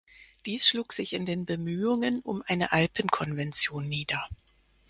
[0.47, 4.27] Dies schlug sich in den Bemühungen um eine Alpenkonvention nieder.